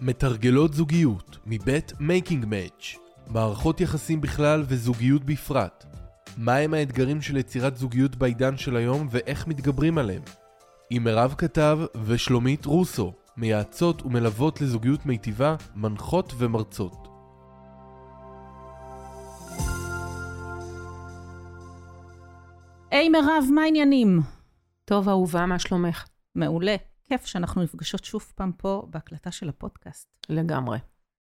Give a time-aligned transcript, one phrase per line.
[0.00, 2.96] מתרגלות זוגיות מבית Making Match
[3.28, 5.84] מערכות יחסים בכלל וזוגיות בפרט.
[6.38, 10.22] מהם האתגרים של יצירת זוגיות בעידן של היום ואיך מתגברים עליהם?
[10.90, 17.08] עם מירב כתב ושלומית רוסו, מייעצות ומלוות לזוגיות מיטיבה, מנחות ומרצות.
[22.90, 24.20] היי מירב, מה העניינים?
[24.84, 26.04] טוב, אהובה, מה שלומך?
[26.34, 26.76] מעולה.
[27.04, 30.08] כיף שאנחנו נפגשות שוב פעם פה בהקלטה של הפודקאסט.
[30.28, 30.78] לגמרי.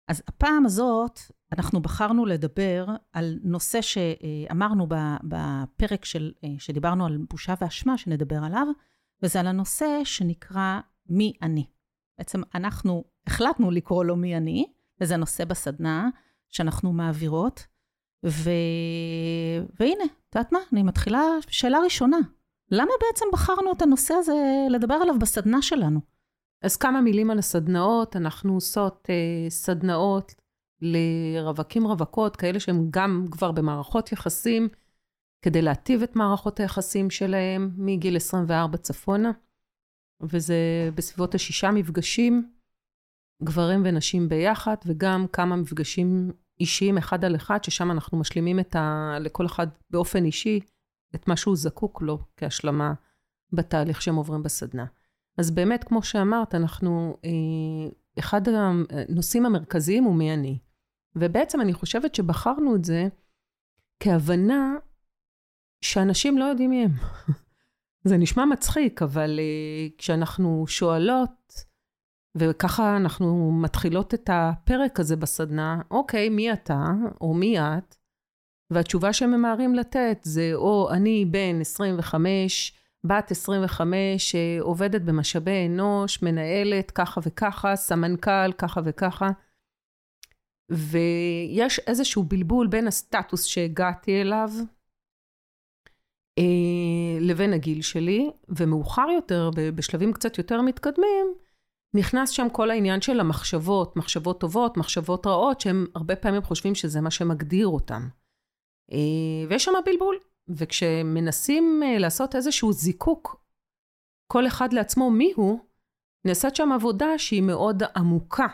[0.08, 1.20] אז הפעם הזאת,
[1.52, 4.86] אנחנו בחרנו לדבר על נושא שאמרנו
[5.24, 8.66] בפרק של, שדיברנו על בושה ואשמה, שנדבר עליו,
[9.22, 11.66] וזה על הנושא שנקרא מי אני.
[12.18, 14.66] בעצם אנחנו החלטנו לקרוא לו מי אני,
[15.00, 16.08] וזה נושא בסדנה
[16.48, 17.66] שאנחנו מעבירות.
[18.26, 18.50] ו...
[19.80, 20.58] והנה, את יודעת מה?
[20.72, 22.18] אני מתחילה, שאלה ראשונה.
[22.70, 24.34] למה בעצם בחרנו את הנושא הזה
[24.70, 26.00] לדבר עליו בסדנה שלנו?
[26.62, 28.16] אז כמה מילים על הסדנאות.
[28.16, 30.34] אנחנו עושות אה, סדנאות
[30.82, 34.68] לרווקים רווקות, כאלה שהם גם כבר במערכות יחסים,
[35.42, 39.32] כדי להטיב את מערכות היחסים שלהם מגיל 24 צפונה.
[40.20, 42.50] וזה בסביבות השישה מפגשים,
[43.42, 49.16] גברים ונשים ביחד, וגם כמה מפגשים אישיים אחד על אחד, ששם אנחנו משלימים את ה...
[49.20, 50.60] לכל אחד באופן אישי
[51.14, 52.94] את מה שהוא זקוק לו כהשלמה
[53.52, 54.84] בתהליך שהם עוברים בסדנה.
[55.38, 60.58] אז באמת, כמו שאמרת, אנחנו, אה, אחד הנושאים המרכזיים הוא מי אני.
[61.16, 63.08] ובעצם אני חושבת שבחרנו את זה
[64.00, 64.74] כהבנה
[65.80, 66.90] שאנשים לא יודעים מי הם.
[68.08, 71.64] זה נשמע מצחיק, אבל uh, כשאנחנו שואלות,
[72.36, 77.96] וככה אנחנו מתחילות את הפרק הזה בסדנה, אוקיי, מי אתה, או מי את?
[78.70, 82.72] והתשובה שהם ממהרים לתת זה, או אני בן 25,
[83.04, 89.30] בת 25, שעובדת במשאבי אנוש, מנהלת ככה וככה, סמנכ"ל ככה וככה.
[90.70, 94.50] ויש איזשהו בלבול בין הסטטוס שהגעתי אליו,
[96.38, 101.34] אה, לבין הגיל שלי, ומאוחר יותר, בשלבים קצת יותר מתקדמים,
[101.94, 107.00] נכנס שם כל העניין של המחשבות, מחשבות טובות, מחשבות רעות, שהם הרבה פעמים חושבים שזה
[107.00, 108.08] מה שמגדיר אותם.
[108.92, 113.44] אה, ויש שם בלבול, וכשמנסים אה, לעשות איזשהו זיקוק,
[114.32, 115.60] כל אחד לעצמו מי הוא,
[116.24, 118.46] נעשית שם עבודה שהיא מאוד עמוקה,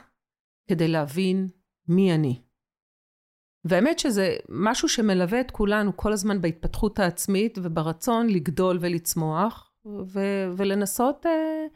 [0.69, 1.48] כדי להבין
[1.88, 2.43] מי אני.
[3.65, 11.26] והאמת שזה משהו שמלווה את כולנו כל הזמן בהתפתחות העצמית וברצון לגדול ולצמוח ו- ולנסות
[11.26, 11.66] אה,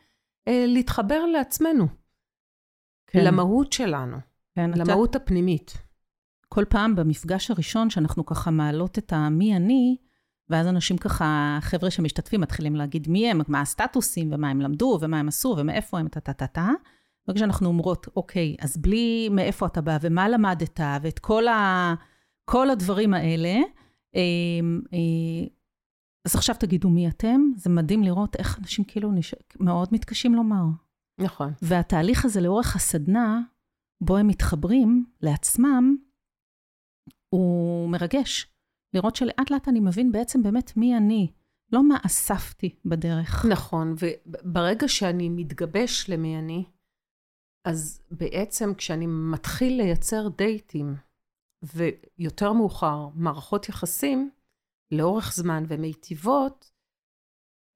[0.49, 1.87] אה, להתחבר לעצמנו,
[3.07, 3.25] כן.
[3.25, 4.17] למהות שלנו,
[4.55, 5.19] כן, למהות אתה...
[5.19, 5.86] הפנימית.
[6.49, 9.97] כל פעם במפגש הראשון שאנחנו ככה מעלות את המי אני,
[10.51, 15.19] ואז אנשים ככה, חבר'ה שמשתתפים מתחילים להגיד מי הם, מה הסטטוסים ומה הם למדו ומה
[15.19, 16.71] הם עשו ומאיפה הם טה-טה-טה.
[17.29, 21.95] וכשאנחנו אומרות, אוקיי, אז בלי מאיפה אתה בא ומה למדת ואת כל, ה,
[22.45, 23.55] כל הדברים האלה,
[24.15, 25.49] אמ, אה,
[26.25, 29.35] אז עכשיו תגידו מי אתם, זה מדהים לראות איך אנשים כאילו נש...
[29.61, 30.65] מאוד מתקשים לומר.
[31.19, 31.53] נכון.
[31.63, 33.41] והתהליך הזה לאורך הסדנה,
[34.01, 35.97] בו הם מתחברים לעצמם,
[37.37, 38.53] הוא מרגש.
[38.95, 41.33] לראות שלאט לאט אני מבין בעצם באמת מי אני,
[41.73, 43.47] לא מה אספתי בדרך.
[43.53, 46.65] נכון, וברגע שאני מתגבש למי אני,
[47.65, 50.95] אז בעצם כשאני מתחיל לייצר דייטים,
[51.63, 54.31] ויותר מאוחר מערכות יחסים,
[54.91, 56.71] לאורך זמן ומיטיבות,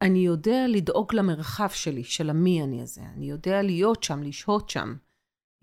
[0.02, 3.02] אני יודע לדאוג למרחב שלי, של המי אני הזה.
[3.02, 4.94] אני יודע להיות שם, לשהות שם.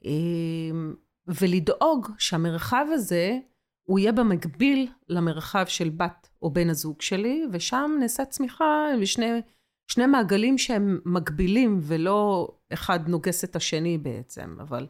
[0.05, 0.95] אמ,
[1.27, 3.39] ולדאוג שהמרחב הזה,
[3.87, 9.41] הוא יהיה במקביל למרחב של בת או בן הזוג שלי, ושם נעשה צמיחה בשני
[9.87, 14.87] שני מעגלים שהם מקבילים ולא אחד נוגס את השני בעצם, אבל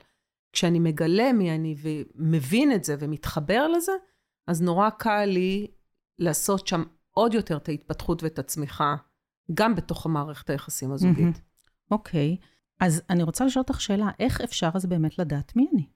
[0.54, 3.92] כשאני מגלה מי אני ומבין את זה ומתחבר לזה,
[4.48, 5.68] אז נורא קל לי
[6.20, 8.96] לעשות שם עוד יותר את ההתפתחות ואת הצמיחה,
[9.54, 11.42] גם בתוך המערכת היחסים הזוגית.
[11.92, 12.46] אוקיי, okay.
[12.80, 15.88] אז אני רוצה לשאול אותך שאלה, איך אפשר אז באמת לדעת מי אני?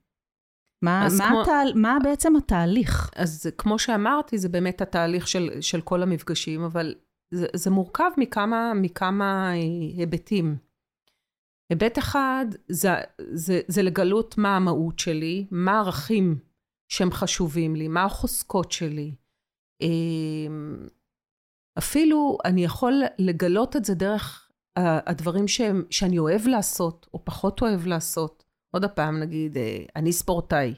[0.82, 3.10] מה, מה, כמו, התהל, מה בעצם התהליך?
[3.16, 6.94] אז כמו שאמרתי, זה באמת התהליך של, של כל המפגשים, אבל
[7.34, 9.60] זה, זה מורכב מכמה, מכמה אה,
[9.96, 10.56] היבטים.
[11.70, 12.88] היבט אחד זה,
[13.34, 16.38] זה, זה לגלות מה המהות שלי, מה הערכים
[16.88, 19.14] שהם חשובים לי, מה החוזקות שלי.
[19.82, 20.86] אמ,
[21.78, 27.86] אפילו אני יכול לגלות את זה דרך הדברים שהם, שאני אוהב לעשות, או פחות אוהב
[27.86, 28.44] לעשות.
[28.74, 30.74] עוד פעם, נגיד, אה, אני ספורטאי.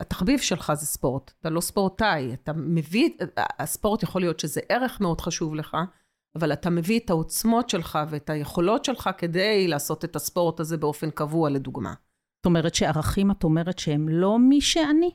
[0.00, 5.20] התחביב שלך זה ספורט, אתה לא ספורטאי, אתה מביא, הספורט יכול להיות שזה ערך מאוד
[5.20, 5.76] חשוב לך,
[6.38, 11.10] אבל אתה מביא את העוצמות שלך ואת היכולות שלך כדי לעשות את הספורט הזה באופן
[11.10, 11.94] קבוע, לדוגמה.
[12.36, 15.10] זאת אומרת שערכים, את אומרת שהם לא מי שאני?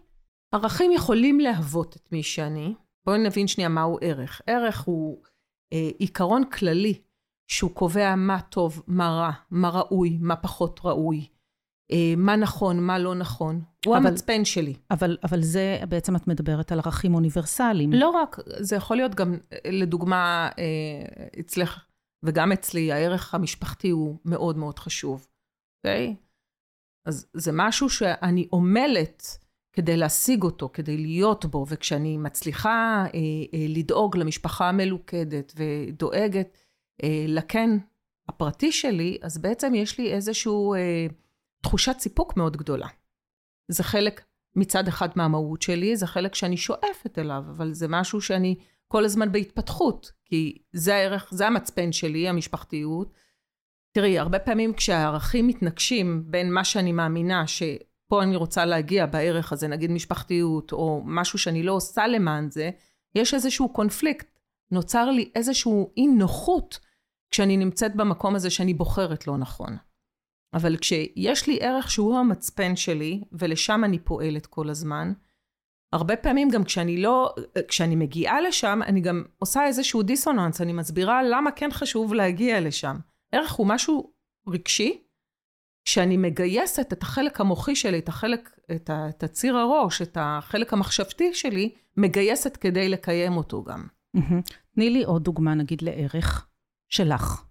[0.56, 2.76] ערכים יכולים להוות את מי שאני.
[3.06, 4.42] בואי נבין שנייה מהו ערך.
[4.48, 5.24] ערך הוא
[5.74, 7.02] אה, עיקרון כללי
[7.48, 11.28] שהוא קובע מה טוב, מה רע, מה ראוי, מה פחות ראוי,
[12.18, 13.62] מה נכון, מה לא נכון.
[13.86, 14.74] הוא אבל- המצפן שלי.
[14.92, 17.94] אבל, אבל זה, בעצם את מדברת על ערכים אוניברסליים.
[17.94, 21.86] לא רק, זה יכול להיות גם, אה, לדוגמה, אה, אצלך
[22.26, 25.28] וגם אצלי, הערך המשפחתי הוא מאוד מאוד חשוב,
[25.78, 26.16] אוקיי?
[27.08, 29.24] אז זה משהו שאני עמלת
[29.74, 33.20] כדי להשיג אותו, כדי להיות בו, וכשאני מצליחה אה,
[33.54, 36.58] אה, לדאוג למשפחה המלוכדת ודואגת
[37.04, 37.70] אה, לכן
[38.30, 41.08] הפרטי שלי, אז בעצם יש לי איזושהי אה,
[41.62, 42.88] תחושת סיפוק מאוד גדולה.
[43.68, 44.22] זה חלק
[44.56, 48.56] מצד אחד מהמהות שלי, זה חלק שאני שואפת אליו, אבל זה משהו שאני
[48.88, 53.14] כל הזמן בהתפתחות, כי זה הערך, זה המצפן שלי, המשפחתיות.
[53.92, 59.68] תראי, הרבה פעמים כשהערכים מתנגשים בין מה שאני מאמינה, שפה אני רוצה להגיע בערך הזה,
[59.68, 62.70] נגיד משפחתיות, או משהו שאני לא עושה למען זה,
[63.16, 64.28] יש איזשהו קונפליקט.
[64.72, 66.80] נוצר לי איזשהו אי נוחות
[67.32, 69.78] כשאני נמצאת במקום הזה שאני בוחרת לא נכון.
[70.54, 75.14] אבל כשיש לי ערך שהוא המצפן שלי, ולשם אני פועלת כל הזמן,
[75.94, 77.36] הרבה פעמים גם כשאני לא,
[77.68, 82.98] כשאני מגיעה לשם, אני גם עושה איזשהו דיסוננס, אני מסבירה למה כן חשוב להגיע לשם.
[83.32, 84.14] ערך הוא משהו
[84.48, 85.04] רגשי,
[85.86, 90.74] שאני מגייסת את החלק המוחי שלי, את החלק, את, ה, את הציר הראש, את החלק
[90.74, 93.88] המחשבתי שלי, מגייסת כדי לקיים אותו גם.
[94.76, 96.48] תני לי עוד דוגמה, נגיד, לערך
[96.90, 97.44] שלך.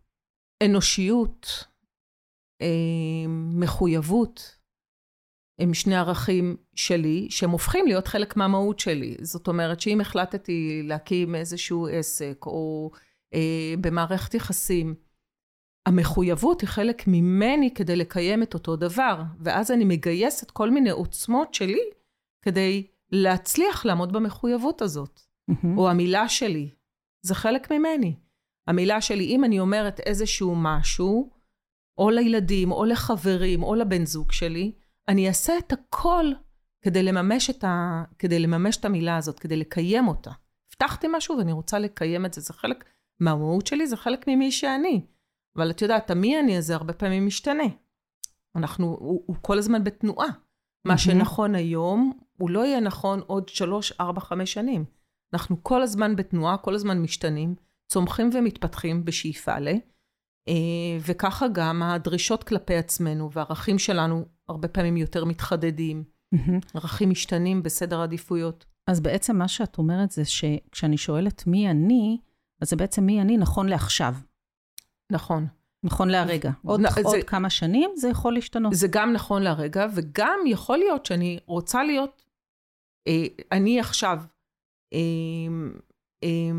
[0.62, 1.64] אנושיות,
[3.52, 4.58] מחויבות,
[5.60, 9.16] הם שני ערכים שלי, שהם הופכים להיות חלק מהמהות שלי.
[9.22, 12.90] זאת אומרת שאם החלטתי להקים איזשהו עסק, או
[13.34, 14.94] אה, במערכת יחסים,
[15.86, 21.54] המחויבות היא חלק ממני כדי לקיים את אותו דבר, ואז אני מגייסת כל מיני עוצמות
[21.54, 21.80] שלי
[22.42, 25.20] כדי להצליח לעמוד במחויבות הזאת.
[25.48, 25.78] מהמם.
[25.78, 26.70] או המילה שלי,
[27.22, 28.14] זה חלק ממני.
[28.66, 31.30] המילה שלי, אם אני אומרת איזשהו משהו,
[31.98, 34.72] או לילדים, או לחברים, או לבן זוג שלי,
[35.08, 36.24] אני אעשה את הכל
[36.82, 38.04] כדי לממש את, ה...
[38.18, 40.30] כדי לממש את המילה הזאת, כדי לקיים אותה.
[40.68, 42.84] הבטחתי משהו ואני רוצה לקיים את זה, זה חלק
[43.20, 45.00] מהמהות שלי, זה חלק ממי שאני.
[45.56, 47.64] אבל את יודעת, המי אני הזה הרבה פעמים משתנה.
[48.56, 50.28] אנחנו, הוא, הוא כל הזמן בתנועה.
[50.84, 50.98] מה.
[50.98, 54.84] שנכון היום, הוא לא יהיה נכון עוד שלוש, ארבע, חמש שנים.
[55.32, 57.54] אנחנו כל הזמן בתנועה, כל הזמן משתנים,
[57.86, 59.68] צומחים ומתפתחים בשאיפה ל...
[60.48, 60.52] אה,
[61.06, 66.04] וככה גם הדרישות כלפי עצמנו והערכים שלנו הרבה פעמים יותר מתחדדים.
[66.74, 68.64] ערכים משתנים בסדר עדיפויות.
[68.86, 72.18] אז בעצם מה שאת אומרת זה שכשאני שואלת מי אני,
[72.60, 74.14] אז זה בעצם מי אני נכון לעכשיו,
[75.12, 75.46] נכון.
[75.82, 76.50] נכון להרגע.
[76.64, 78.74] עוד, זה- עוד כמה שנים זה יכול להשתנות.
[78.74, 82.22] זה גם נכון לרגע, וגם יכול להיות שאני רוצה להיות,
[83.08, 84.22] אה, אני עכשיו
[84.92, 84.98] אה,
[86.24, 86.50] אה,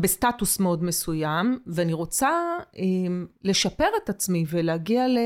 [0.00, 2.30] בסטטוס מאוד מסוים, ואני רוצה
[2.76, 2.84] אה,
[3.42, 5.18] לשפר את עצמי ולהגיע ל,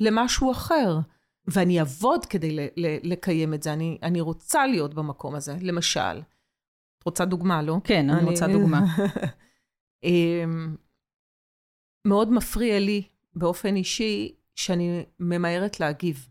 [0.00, 0.98] למשהו אחר.
[1.46, 5.56] ואני אעבוד כדי ל, ל, לקיים את זה, אני, אני רוצה להיות במקום הזה.
[5.60, 6.20] למשל,
[6.98, 7.76] את רוצה דוגמה, לא?
[7.84, 8.80] כן, אני רוצה דוגמה.
[10.04, 10.76] אמ,
[12.06, 13.02] מאוד מפריע לי
[13.34, 16.28] באופן אישי שאני ממהרת להגיב.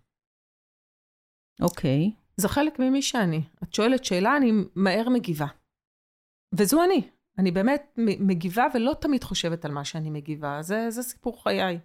[1.62, 2.12] אוקיי.
[2.38, 3.44] זה חלק ממי שאני.
[3.64, 5.48] את שואלת שאלה, אני מהר מגיבה.
[6.54, 7.10] וזו אני.
[7.38, 10.62] אני באמת מגיבה ולא תמיד חושבת על מה שאני מגיבה.
[10.62, 11.80] זה, זה סיפור חיי.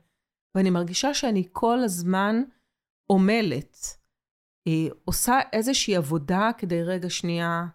[0.54, 2.42] ואני מרגישה שאני כל הזמן
[3.10, 3.76] עמלת,
[4.66, 7.66] אה, עושה איזושהי עבודה כדי רגע שנייה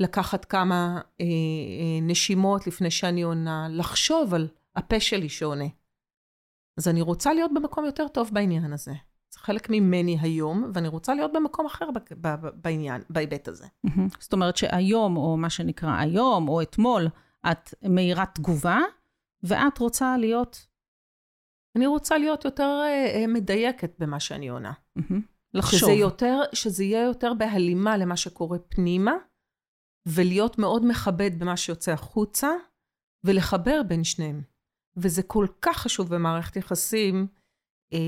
[0.00, 5.66] לקחת כמה אה, אה, נשימות לפני שאני עונה, לחשוב על הפה שלי שעונה.
[6.78, 8.92] אז אני רוצה להיות במקום יותר טוב בעניין הזה.
[9.36, 13.66] חלק ממני היום, ואני רוצה להיות במקום אחר ב- ב- ב- בעניין, בהיבט הזה.
[14.20, 17.08] זאת אומרת שהיום, או מה שנקרא היום, או אתמול,
[17.50, 18.78] את מהירת תגובה,
[19.42, 20.66] ואת רוצה להיות...
[21.76, 24.72] אני רוצה להיות יותר אה, מדייקת במה שאני עונה.
[25.54, 25.80] לחשוב.
[25.80, 29.14] שזה, יותר, שזה יהיה יותר בהלימה למה שקורה פנימה,
[30.06, 32.50] ולהיות מאוד מכבד במה שיוצא החוצה,
[33.24, 34.42] ולחבר בין שניהם.
[34.96, 37.26] וזה כל כך חשוב במערכת יחסים,
[37.92, 37.98] אה,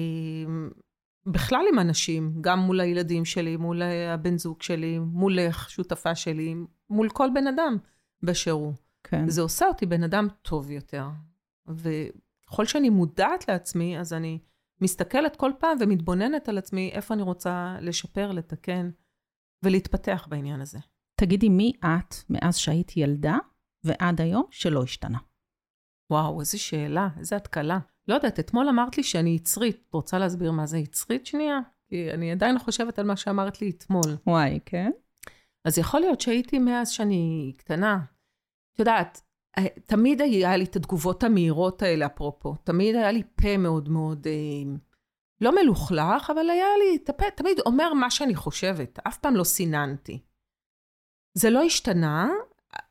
[1.33, 6.55] בכלל עם אנשים, גם מול הילדים שלי, מול הבן זוג שלי, מולך, שותפה שלי,
[6.91, 7.77] מול כל בן אדם
[8.23, 8.73] באשר הוא.
[9.05, 9.29] כן.
[9.29, 11.07] זה עושה אותי בן אדם טוב יותר.
[11.69, 14.39] וככל שאני מודעת לעצמי, אז אני
[14.81, 18.91] מסתכלת כל פעם ומתבוננת על עצמי איפה אני רוצה לשפר, לתקן
[19.63, 20.79] ולהתפתח בעניין הזה.
[21.15, 23.37] תגידי, מי את מאז שהיית ילדה
[23.85, 25.19] ועד היום שלא השתנה?
[26.11, 27.79] וואו, איזה שאלה, איזה התקלה.
[28.09, 29.77] לא יודעת, אתמול אמרת לי שאני יצרית.
[29.89, 31.61] את רוצה להסביר מה זה יצרית שנייה?
[31.89, 34.17] כי אני עדיין חושבת על מה שאמרת לי אתמול.
[34.27, 34.91] וואי, כן?
[35.65, 37.99] אז יכול להיות שהייתי מאז שאני קטנה.
[38.75, 39.21] את יודעת,
[39.59, 42.55] אה, תמיד היה לי את התגובות המהירות האלה, אפרופו.
[42.65, 44.73] תמיד היה לי פה מאוד מאוד, אה,
[45.41, 48.99] לא מלוכלך, אבל היה לי את הפה, תמיד אומר מה שאני חושבת.
[49.09, 50.23] אף פעם לא סיננתי.
[51.35, 52.29] זה לא השתנה.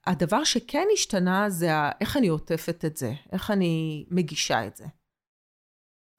[0.05, 1.69] הדבר שכן השתנה זה
[2.01, 4.85] איך אני עוטפת את זה, איך אני מגישה את זה.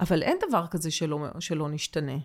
[0.00, 2.18] אבל אין דבר כזה שלא, שלא נשתנה.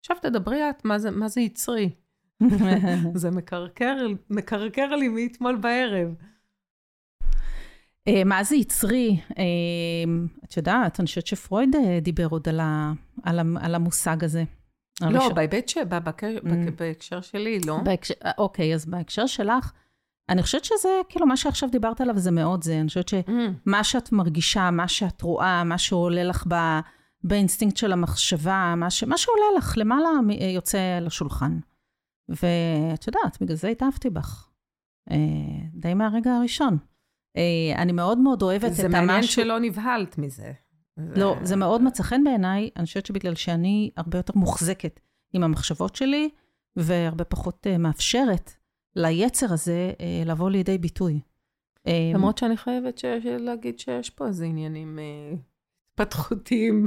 [0.00, 1.90] עכשיו תדברי את, מה זה, מה זה יצרי?
[3.14, 3.96] זה מקרקר,
[4.30, 6.14] מקרקר לי מאתמול בערב.
[8.08, 9.20] אה, מה זה יצרי?
[9.38, 9.44] אה,
[10.44, 12.92] את יודעת, אני חושבת שפרויד אה, דיבר עוד על, ה,
[13.22, 14.44] על, ה, על המושג הזה.
[15.00, 15.76] לא, בהיבט ש...
[15.76, 16.70] mm.
[16.78, 17.78] בהקשר שלי, לא.
[17.84, 19.72] בהקשר, אוקיי, אז בהקשר שלך,
[20.28, 22.80] אני חושבת שזה, כאילו, מה שעכשיו דיברת עליו זה מאוד זה.
[22.80, 23.84] אני חושבת שמה mm.
[23.84, 26.54] שאת מרגישה, מה שאת רואה, מה שעולה לך ב,
[27.24, 30.08] באינסטינקט של המחשבה, מה, ש, מה שעולה לך למעלה
[30.54, 31.58] יוצא לשולחן.
[32.28, 34.48] ואת יודעת, בגלל זה התאהבתי בך.
[35.10, 35.16] אה,
[35.74, 36.78] די מהרגע הראשון.
[37.36, 38.82] אה, אני מאוד מאוד אוהבת את המשהו...
[38.82, 40.52] זה מעניין שלא נבהלת מזה.
[40.96, 45.00] לא, זה מאוד מצא חן בעיניי, אני חושבת שבגלל שאני הרבה יותר מוחזקת
[45.32, 46.28] עם המחשבות שלי,
[46.76, 48.52] והרבה פחות uh, מאפשרת
[48.96, 51.20] ליצר הזה uh, לבוא לידי ביטוי.
[52.14, 53.04] למרות שאני חייבת ש...
[53.24, 55.38] להגיד שיש פה איזה עניינים uh,
[56.00, 56.86] התפתחותיים.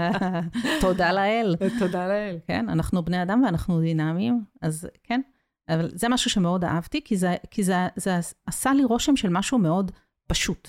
[0.80, 1.56] תודה לאל.
[1.78, 2.38] תודה לאל.
[2.46, 5.20] כן, אנחנו בני אדם ואנחנו דינמיים, אז כן.
[5.68, 8.10] אבל זה משהו שמאוד אהבתי, כי זה, כי זה, זה
[8.46, 9.92] עשה לי רושם של משהו מאוד
[10.26, 10.68] פשוט.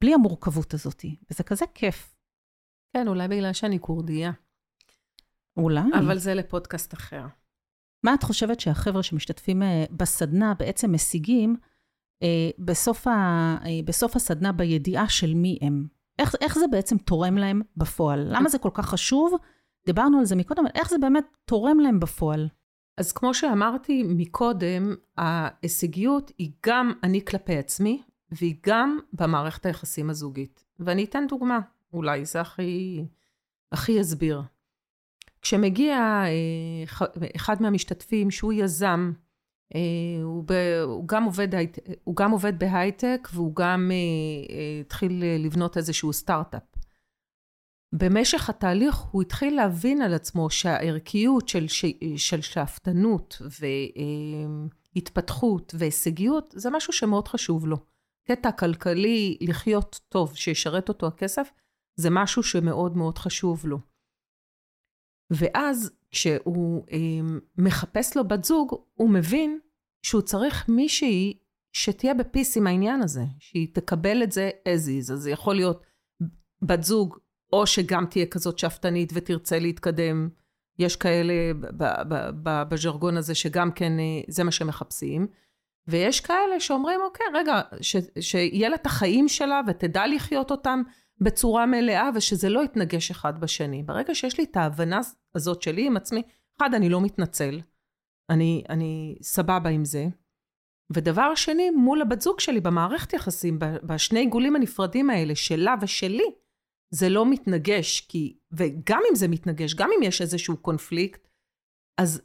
[0.00, 2.16] בלי המורכבות הזאת, וזה כזה כיף.
[2.92, 4.32] כן, אולי בגלל שאני כורדיה.
[5.56, 5.80] אולי.
[5.98, 7.26] אבל זה לפודקאסט אחר.
[8.06, 11.56] מה את חושבת שהחבר'ה שמשתתפים אה, בסדנה בעצם משיגים
[12.22, 13.10] אה, בסוף, ה,
[13.64, 15.86] אה, בסוף הסדנה בידיעה של מי הם?
[16.18, 18.26] איך, איך זה בעצם תורם להם בפועל?
[18.30, 19.34] למה זה כל כך חשוב?
[19.86, 22.48] דיברנו על זה מקודם, אבל איך זה באמת תורם להם בפועל?
[22.98, 30.64] אז כמו שאמרתי מקודם, ההישגיות היא גם אני כלפי עצמי, והיא גם במערכת היחסים הזוגית.
[30.80, 31.58] ואני אתן דוגמה,
[31.92, 33.04] אולי זה הכי,
[33.72, 34.42] הכי יסביר.
[35.46, 39.12] כשמגיע אה, אחד מהמשתתפים שהוא יזם,
[39.74, 39.80] אה,
[40.22, 41.48] הוא, ב, הוא, גם עובד,
[42.04, 46.62] הוא גם עובד בהייטק והוא גם אה, התחיל לבנות איזשהו סטארט-אפ.
[47.94, 51.66] במשך התהליך הוא התחיל להבין על עצמו שהערכיות של,
[52.16, 53.42] של שאפתנות
[54.94, 57.76] והתפתחות והישגיות זה משהו שמאוד חשוב לו.
[58.28, 61.50] קטע כלכלי, לחיות טוב, שישרת אותו הכסף,
[61.96, 63.95] זה משהו שמאוד מאוד חשוב לו.
[65.30, 66.98] ואז כשהוא אה,
[67.58, 69.58] מחפש לו בת זוג, הוא מבין
[70.02, 71.38] שהוא צריך מישהי
[71.72, 75.12] שתהיה בפיס עם העניין הזה, שהיא תקבל את זה as is.
[75.12, 75.82] אז זה יכול להיות
[76.62, 77.18] בת זוג,
[77.52, 80.28] או שגם תהיה כזאת שאפתנית ותרצה להתקדם.
[80.78, 81.34] יש כאלה
[82.68, 85.26] בז'רגון הזה שגם כן אה, זה מה שמחפשים.
[85.88, 87.60] ויש כאלה שאומרים, אוקיי, רגע,
[88.20, 90.82] שיהיה לה את החיים שלה ותדע לחיות אותם
[91.20, 93.82] בצורה מלאה ושזה לא יתנגש אחד בשני.
[93.82, 95.00] ברגע שיש לי את ההבנה
[95.34, 96.22] הזאת שלי עם עצמי,
[96.58, 97.60] אחד, אני לא מתנצל,
[98.30, 100.06] אני, אני סבבה עם זה.
[100.92, 106.30] ודבר שני, מול הבת זוג שלי במערכת יחסים, בשני עיגולים הנפרדים האלה, שלה ושלי,
[106.90, 111.28] זה לא מתנגש, כי, וגם אם זה מתנגש, גם אם יש איזשהו קונפליקט,
[112.00, 112.22] אז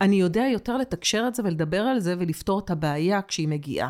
[0.00, 3.88] אני יודע יותר לתקשר את זה ולדבר על זה ולפתור את הבעיה כשהיא מגיעה.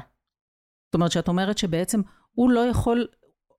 [0.86, 2.00] זאת אומרת, שאת אומרת שבעצם
[2.32, 3.08] הוא לא יכול,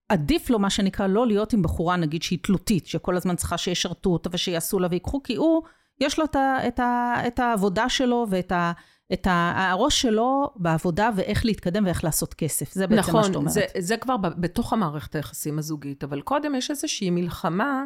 [0.10, 4.10] עדיף לו מה שנקרא לא להיות עם בחורה נגיד שהיא תלותית, שכל הזמן צריכה שישרתו
[4.10, 5.62] אותה ושיעשו לה ויקחו, כי הוא,
[6.00, 8.72] יש לו את, ה, את, ה, את העבודה שלו ואת ה,
[9.14, 12.74] את הראש שלו בעבודה ואיך להתקדם ואיך לעשות כסף.
[12.74, 13.58] זה בעצם נכון, מה שאת אומרת.
[13.58, 17.84] נכון, זה, זה כבר בתוך המערכת היחסים הזוגית, אבל קודם יש איזושהי מלחמה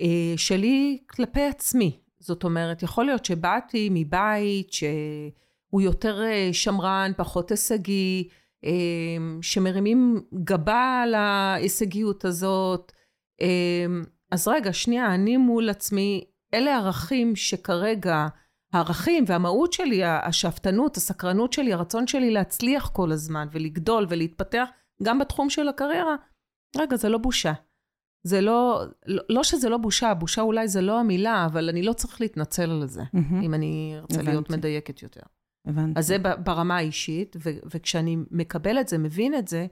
[0.00, 1.98] אה, שלי כלפי עצמי.
[2.18, 8.28] זאת אומרת, יכול להיות שבאתי מבית שהוא יותר אה, שמרן, פחות הישגי,
[9.42, 12.92] שמרימים גבה על ההישגיות הזאת.
[13.40, 13.86] אה,
[14.30, 18.26] אז רגע, שנייה, אני מול עצמי, אלה ערכים שכרגע,
[18.72, 24.68] הערכים והמהות שלי, השאפתנות, הסקרנות שלי, הרצון שלי להצליח כל הזמן ולגדול ולהתפתח,
[25.02, 26.16] גם בתחום של הקריירה,
[26.76, 27.52] רגע, זה לא בושה.
[28.26, 31.92] זה לא, לא, לא שזה לא בושה, בושה אולי זה לא המילה, אבל אני לא
[31.92, 33.42] צריך להתנצל על זה, mm-hmm.
[33.42, 34.22] אם אני ארצה.
[34.22, 35.20] להיות מדייקת יותר.
[35.66, 35.98] הבנתי.
[36.00, 39.66] אז זה ברמה האישית, ו- וכשאני מקבל את זה, מבין את זה,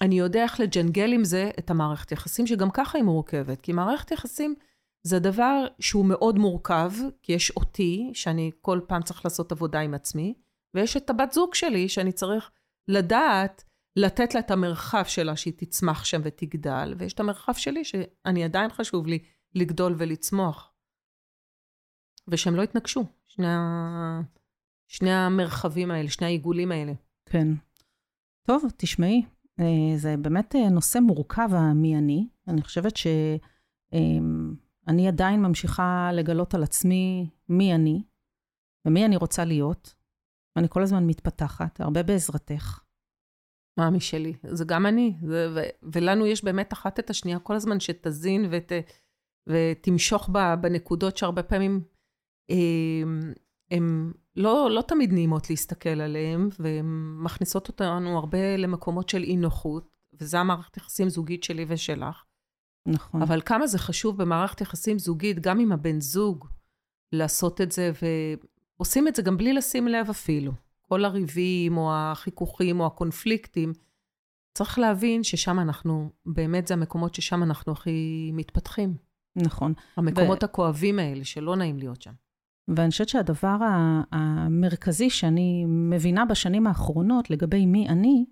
[0.00, 3.60] אני יודע איך לג'נגל עם זה את המערכת יחסים, שגם ככה היא מורכבת.
[3.60, 4.54] כי מערכת יחסים
[5.02, 9.94] זה דבר שהוא מאוד מורכב, כי יש אותי, שאני כל פעם צריך לעשות עבודה עם
[9.94, 10.34] עצמי,
[10.74, 12.50] ויש את הבת זוג שלי, שאני צריך
[12.88, 13.64] לדעת
[13.96, 18.70] לתת לה את המרחב שלה שהיא תצמח שם ותגדל, ויש את המרחב שלי שאני עדיין
[18.70, 19.18] חשוב לי
[19.54, 20.72] לגדול ולצמוח
[22.28, 24.20] ושהם לא יתנגשו, שני, ה...
[24.88, 26.92] שני המרחבים האלה, שני העיגולים האלה.
[27.26, 27.48] כן.
[28.46, 29.22] טוב, תשמעי,
[29.60, 32.28] אה, זה באמת אה, נושא מורכב, המי אני.
[32.48, 33.38] אני חושבת שאני
[35.04, 38.02] אה, עדיין ממשיכה לגלות על עצמי מי אני,
[38.86, 39.94] ומי אני רוצה להיות.
[40.56, 42.80] ואני כל הזמן מתפתחת, הרבה בעזרתך.
[43.78, 44.34] מה משלי?
[44.42, 45.14] זה גם אני.
[45.22, 48.72] זה, ו, ולנו יש באמת אחת את השנייה כל הזמן שתזין ות,
[49.48, 51.84] ותמשוך ב, בנקודות שהרבה פעמים
[53.70, 59.88] הן לא, לא תמיד נעימות להסתכל עליהן, והן מכניסות אותנו הרבה למקומות של אי נוחות,
[60.20, 62.24] וזה המערכת יחסים זוגית שלי ושלך.
[62.86, 63.22] נכון.
[63.22, 66.48] אבל כמה זה חשוב במערכת יחסים זוגית, גם עם הבן זוג,
[67.12, 67.90] לעשות את זה,
[68.78, 70.52] ועושים את זה גם בלי לשים לב אפילו.
[70.80, 73.72] כל הריבים, או החיכוכים, או הקונפליקטים,
[74.54, 78.96] צריך להבין ששם אנחנו, באמת זה המקומות ששם אנחנו הכי מתפתחים.
[79.36, 79.72] נכון.
[79.96, 80.46] המקומות ו...
[80.46, 82.12] הכואבים האלה, שלא נעים להיות שם.
[82.76, 83.56] ואני חושבת שהדבר
[84.12, 88.24] המרכזי שאני מבינה בשנים האחרונות לגבי מי אני,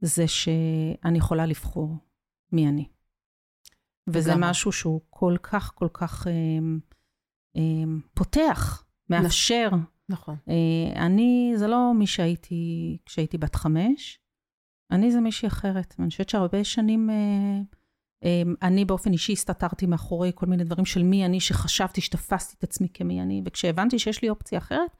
[0.00, 1.96] זה שאני יכולה לבחור
[2.52, 2.88] מי אני.
[4.06, 4.40] וזה וגם.
[4.40, 6.32] משהו שהוא כל כך, כל כך אה,
[7.56, 7.62] אה,
[8.14, 9.68] פותח, מאפשר.
[10.08, 10.36] נכון.
[10.48, 14.20] אה, אני, זה לא מי שהייתי כשהייתי בת חמש,
[14.90, 15.94] אני זה מישהי אחרת.
[15.98, 17.10] ואני חושבת שהרבה שנים...
[17.10, 17.64] אמ,
[18.62, 22.88] אני באופן אישי הסתתרתי מאחורי כל מיני דברים של מי אני, שחשבתי שתפסתי את עצמי
[22.94, 24.96] כמי אני, וכשהבנתי שיש לי אופציה אחרת,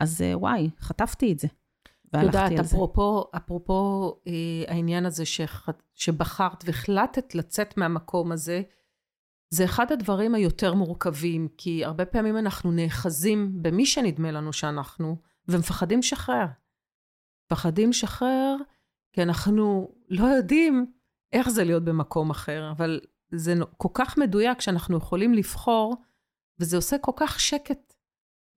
[0.00, 1.48] אז אה, וואי, חטפתי את זה.
[2.12, 3.24] והלכתי יודעת, אפרופו.
[3.36, 4.32] אפרופו אה,
[4.74, 8.62] העניין הזה שח, שבחרת והחלטת לצאת מהמקום הזה,
[9.50, 15.16] זה אחד הדברים היותר מורכבים, כי הרבה פעמים אנחנו נאחזים במי שנדמה לנו שאנחנו,
[15.48, 16.46] ומפחדים לשחרר.
[17.46, 18.56] מפחדים לשחרר
[19.12, 20.92] כי אנחנו לא יודעים
[21.32, 23.00] איך זה להיות במקום אחר, אבל
[23.34, 25.96] זה כל כך מדויק שאנחנו יכולים לבחור,
[26.60, 27.94] וזה עושה כל כך שקט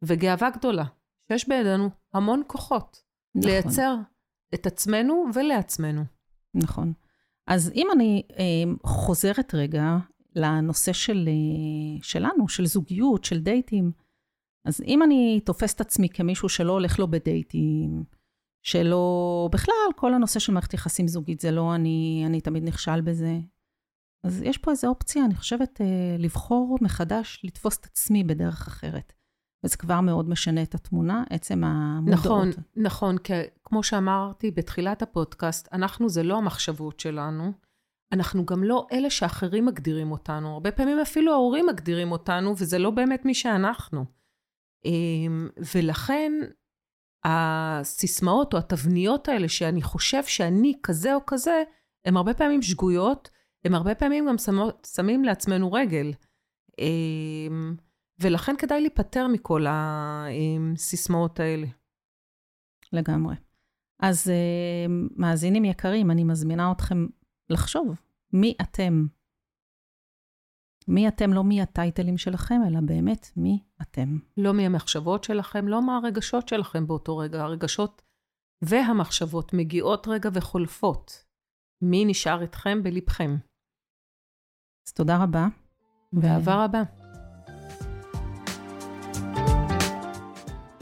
[0.02, 0.86] וגאווה גדולה,
[1.28, 3.02] שיש בידינו המון כוחות
[3.36, 3.52] נכון.
[3.52, 3.96] לייצר
[4.54, 6.04] את עצמנו ולעצמנו.
[6.54, 6.94] נכון.
[7.48, 9.98] אז אם אני אה, חוזרת רגע
[10.36, 13.92] לנושא של, אה, שלנו, של זוגיות, של דייטים,
[14.66, 18.04] אז אם אני תופסת עצמי כמישהו שלא הולך לו בדייטים,
[18.66, 23.40] שלא, בכלל, כל הנושא של מערכת יחסים זוגית זה לא אני, אני תמיד נכשל בזה.
[24.24, 25.86] אז יש פה איזו אופציה, אני חושבת, אה,
[26.20, 29.14] לבחור מחדש, לתפוס את עצמי בדרך אחרת.
[29.64, 32.20] וזה כבר מאוד משנה את התמונה, עצם המודעות.
[32.20, 37.52] נכון, נכון, כי כמו שאמרתי בתחילת הפודקאסט, אנחנו זה לא המחשבות שלנו,
[38.12, 40.54] אנחנו גם לא אלה שאחרים מגדירים אותנו.
[40.54, 44.06] הרבה פעמים אפילו ההורים מגדירים אותנו, וזה לא באמת מי שאנחנו.
[44.86, 46.32] אמ, ולכן
[47.28, 51.64] הסיסמאות או התבניות האלה שאני חושב שאני כזה או כזה,
[52.06, 53.30] הן הרבה פעמים שגויות,
[53.66, 56.14] הם הרבה פעמים גם שמות, שמים לעצמנו רגל.
[56.80, 57.76] אמ,
[58.20, 61.68] ולכן כדאי להיפטר מכל הסיסמאות האלה.
[62.94, 63.36] לגמרי.
[64.02, 67.08] אז אמ, מאזינים יקרים, אני מזמינה אתכם
[67.50, 68.02] לחשוב
[68.34, 69.06] מי אתם
[70.88, 74.18] מי אתם, לא מי הטייטלים שלכם, אלא באמת מי אתם.
[74.38, 77.44] לא מי המחשבות שלכם, לא מה הרגשות שלכם באותו רגע.
[77.44, 78.02] הרגשות
[78.62, 81.26] והמחשבות מגיעות רגע וחולפות.
[81.82, 83.38] מי נשאר איתכם בלבכם.
[84.88, 85.48] אז תודה רבה.
[86.14, 86.64] באהבה ו...
[86.64, 86.84] רבה.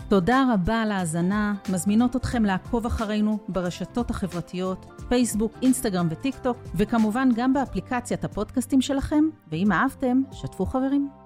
[0.09, 1.55] תודה רבה על ההאזנה.
[1.73, 9.23] מזמינות אתכם לעקוב אחרינו ברשתות החברתיות, פייסבוק, אינסטגרם וטיק טוק, וכמובן גם באפליקציית הפודקאסטים שלכם,
[9.51, 11.22] ואם אהבתם, שתפו חברים.